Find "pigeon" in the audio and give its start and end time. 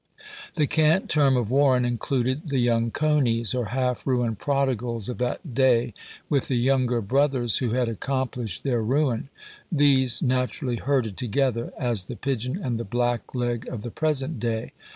12.15-12.59